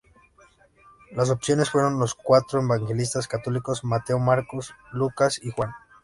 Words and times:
Las 1.11 1.29
opciones 1.29 1.69
fueron 1.69 1.99
los 1.99 2.15
cuatro 2.15 2.59
evangelistas 2.59 3.27
católicos: 3.27 3.83
Mateo, 3.83 4.17
Marcos, 4.17 4.73
Lucas 4.91 5.39
y 5.43 5.51
Juan. 5.51 5.69